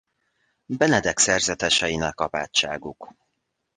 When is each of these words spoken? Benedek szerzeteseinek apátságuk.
Benedek 0.65 1.17
szerzeteseinek 1.19 2.15
apátságuk. 2.19 3.13